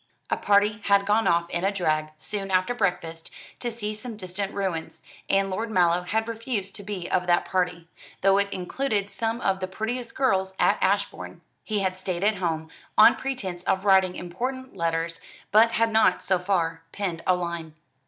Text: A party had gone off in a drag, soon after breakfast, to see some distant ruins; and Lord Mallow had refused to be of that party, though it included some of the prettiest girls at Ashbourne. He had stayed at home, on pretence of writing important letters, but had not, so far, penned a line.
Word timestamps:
A 0.31 0.35
party 0.37 0.81
had 0.85 1.05
gone 1.05 1.27
off 1.27 1.47
in 1.51 1.63
a 1.63 1.71
drag, 1.71 2.09
soon 2.17 2.49
after 2.49 2.73
breakfast, 2.73 3.29
to 3.59 3.69
see 3.69 3.93
some 3.93 4.17
distant 4.17 4.51
ruins; 4.51 5.03
and 5.29 5.51
Lord 5.51 5.69
Mallow 5.69 6.01
had 6.01 6.27
refused 6.27 6.73
to 6.77 6.83
be 6.83 7.07
of 7.11 7.27
that 7.27 7.45
party, 7.45 7.87
though 8.21 8.39
it 8.39 8.51
included 8.51 9.11
some 9.11 9.39
of 9.41 9.59
the 9.59 9.67
prettiest 9.67 10.15
girls 10.15 10.55
at 10.57 10.81
Ashbourne. 10.81 11.41
He 11.63 11.81
had 11.81 11.97
stayed 11.97 12.23
at 12.23 12.37
home, 12.37 12.71
on 12.97 13.15
pretence 13.15 13.61
of 13.65 13.85
writing 13.85 14.15
important 14.15 14.75
letters, 14.75 15.21
but 15.51 15.69
had 15.73 15.91
not, 15.91 16.23
so 16.23 16.39
far, 16.39 16.81
penned 16.91 17.21
a 17.27 17.35
line. 17.35 17.75